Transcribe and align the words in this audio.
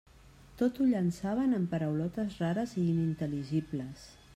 Tot 0.61 0.79
ho 0.83 0.87
llançaven 0.93 1.53
amb 1.59 1.71
paraulotes 1.75 2.41
rares 2.45 2.77
i 2.79 2.87
inintel·ligibles. 2.95 4.13